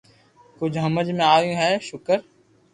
[0.59, 2.19] ڪجھ ھمج ۾ آويو ھي ݾڪر